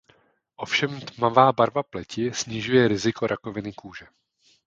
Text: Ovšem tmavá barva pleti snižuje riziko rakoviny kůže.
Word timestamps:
Ovšem 0.55 1.01
tmavá 1.01 1.51
barva 1.53 1.83
pleti 1.83 2.33
snižuje 2.33 2.87
riziko 2.87 3.27
rakoviny 3.27 3.73
kůže. 3.73 4.05